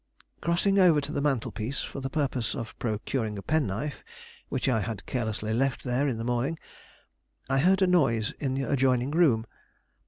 [0.41, 4.03] Crossing over to the mantel piece for the purpose of procuring a penknife
[4.49, 6.57] which I had carelessly left there in the morning,
[7.47, 9.45] I heard a noise in the adjoining room.